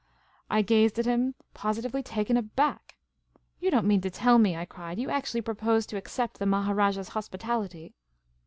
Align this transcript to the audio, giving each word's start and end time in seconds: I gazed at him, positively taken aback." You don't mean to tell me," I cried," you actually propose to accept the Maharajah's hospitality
I 0.49 0.63
gazed 0.63 0.97
at 0.97 1.05
him, 1.05 1.35
positively 1.53 2.01
taken 2.01 2.35
aback." 2.35 2.95
You 3.59 3.69
don't 3.69 3.85
mean 3.85 4.01
to 4.01 4.09
tell 4.09 4.39
me," 4.39 4.55
I 4.57 4.65
cried," 4.65 4.97
you 4.99 5.11
actually 5.11 5.41
propose 5.41 5.85
to 5.85 5.95
accept 5.97 6.39
the 6.39 6.47
Maharajah's 6.47 7.09
hospitality 7.09 7.93